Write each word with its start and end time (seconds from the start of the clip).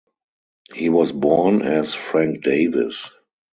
He 0.73 0.89
was 0.89 1.11
born 1.11 1.61
as 1.61 1.93
Frank 1.93 2.41
Davis. 2.41 3.11